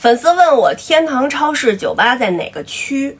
[0.00, 3.18] 粉丝问我天堂超市酒吧在哪个区？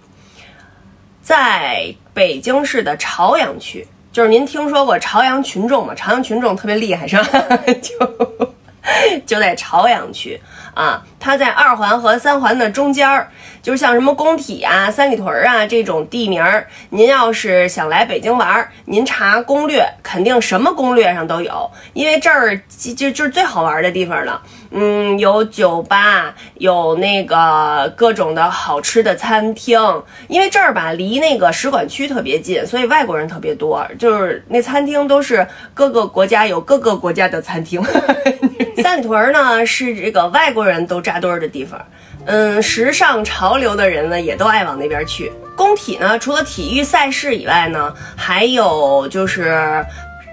[1.21, 3.87] 在北京市的朝阳区。
[4.11, 5.95] 就是您听说过朝阳群众吗？
[5.95, 7.57] 朝阳群众特别厉害，是吧？
[7.83, 8.50] 就
[9.27, 10.41] 就在朝阳区
[10.75, 13.29] 啊，它在二环和三环的中间儿，
[13.63, 16.67] 就是像什么工体啊、三里屯啊这种地名儿。
[16.91, 24.41] 您要是想来北京玩儿，您查攻略，肯定什么攻略上都有，因为这儿就就是最好玩儿的地方了。
[24.73, 29.81] 嗯，有酒吧，有那个各种的好吃的餐厅。
[30.29, 33.85] 因为这儿吧，离那个使馆区特别近，所以外国人特别多。
[33.99, 37.83] 就是那餐厅都是各个国家有各个国家的餐厅。
[38.83, 41.81] 三里屯呢是这个外国人都扎堆儿的地方。
[42.27, 45.33] 嗯，时尚潮流的人呢也都爱往那边去。
[45.57, 49.85] 工体呢，除了体育赛事以外呢，还有就是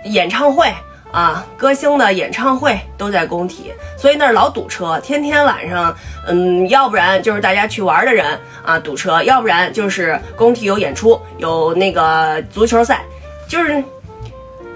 [0.06, 0.72] 演唱会。
[1.10, 5.96] 啊，歌星的演唱会都在工体，所以那儿老堵车，天天晚上，
[6.28, 13.02] 嗯，要不然就是大家去玩的人啊堵车，要不然就是工体有演出，有那个足球赛，
[13.48, 13.82] 就是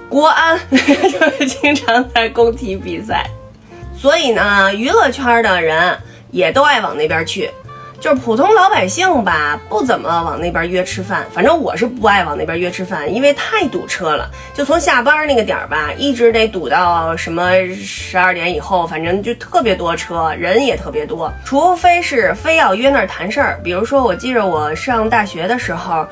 [0.10, 3.30] 国安 就是经常在工体比赛，
[4.02, 5.96] 所以呢，娱乐圈的人
[6.32, 7.52] 也都爱往那边去。
[8.02, 11.24] 就是普通老百姓吧，不怎么往那边约吃饭。
[11.32, 14.28] 反正我是不爱往那边约吃饭，因为太堵车了。
[14.56, 21.32] 就从下班那个点儿吧，一直得堵到什么十二点以后，反正就特别多车，人也特别多。
[21.46, 26.04] 除非是非要约那儿谈事儿，比如说我记着我上大学的时候，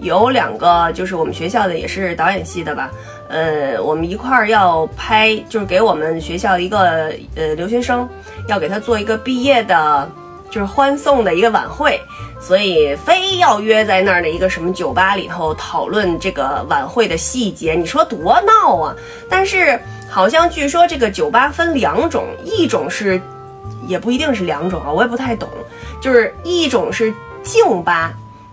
[0.00, 2.90] 有两个就是我们学校的也是导演系的吧，
[3.30, 8.06] 呃，我们一块儿要拍，就是给我们学校一个呃留学生，
[8.48, 10.06] 要给他做一个毕业的。
[10.50, 12.00] 就是欢送的一个晚会，
[12.40, 18.94] 所以非要约在那儿的一个什么酒吧里头讨论这个晚会的细节，你说多闹啊！
[19.28, 23.20] 但是好像据说这个酒吧分两种，一种是，
[23.86, 25.48] 也不一定是两种啊，我也不太懂，
[26.00, 28.12] 就是一种是静吧，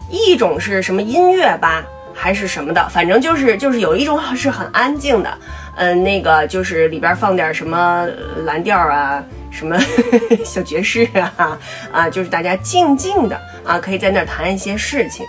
[0.09, 5.37] 一种是什么音乐吧，还是什么的，反正就是就是有一种是很安静的，
[5.75, 8.07] 嗯，那个就是里边放点什么
[8.45, 9.23] 蓝调啊。
[9.51, 9.77] 什么
[10.43, 11.57] 小爵士啊
[11.89, 15.25] 啊，就是大家静静的啊，可以在那儿谈一些事情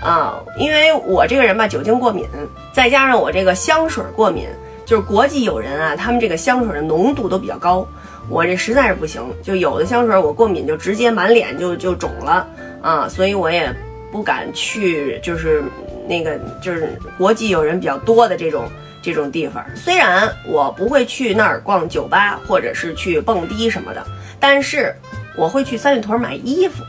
[0.00, 0.38] 啊。
[0.56, 2.24] 因为我这个人吧，酒精过敏，
[2.72, 4.46] 再加上我这个香水过敏，
[4.86, 7.84] 就是国际友人啊，他们这个香水的浓度都比较高，
[8.28, 9.20] 我这实在是不行。
[9.42, 12.46] 就有的香水我过敏，就直接满脸就就肿了
[12.80, 13.74] 啊，所以我也
[14.12, 15.64] 不敢去，就是
[16.06, 18.68] 那个就是国际友人比较多的这种。
[19.06, 24.02] 这种地方，虽然我不会去那儿逛酒吧或者是去蹦迪什么的，
[24.40, 24.96] 但是
[25.36, 26.82] 我会去三里屯买衣服。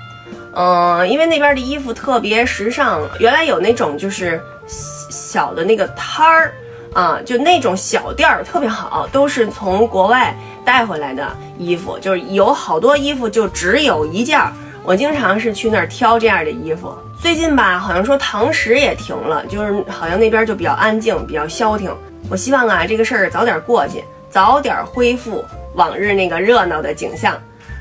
[0.53, 3.01] 嗯，因为那边的衣服特别时尚。
[3.19, 6.53] 原来有那种就是小的那个摊儿
[6.93, 10.33] 啊，就那种小店儿特别好，都是从国外
[10.63, 14.53] 带回来的衣服，就是有好多衣服就只有一件儿。
[14.85, 16.93] 我经常是去那儿挑这样的衣服。
[17.19, 21.91] 最近吧，好像说堂食也停了，就是好像那边就比较安静，比较消停。
[22.29, 27.35] 我希望啊，这个事儿早点过去，早点恢复往日那个热闹的景象。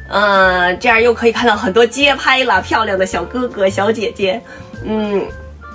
[0.08, 4.40] 嗯，这样又可以看到很多街拍了，漂亮的小哥哥小姐姐。
[4.82, 5.26] 嗯，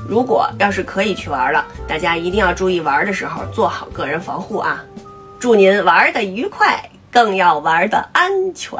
[0.07, 4.83] 如果要是可以去玩了，大家一定要注意玩的时候做好个人防护啊！
[5.39, 6.79] 祝您玩的愉快，
[7.11, 8.79] 更要玩的安全。